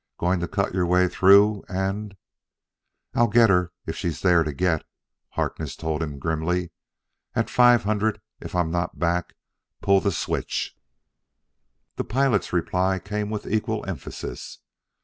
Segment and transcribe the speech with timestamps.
[0.17, 2.17] "Going to cut your way through and"
[3.13, 4.83] "I'll get her if she's there to get,"
[5.33, 6.71] Harkness told him grimly.
[7.35, 9.35] "At five hundred, if I'm not back,
[9.79, 10.75] pull the switch."
[11.97, 14.57] The pilot's reply came with equal emphasis.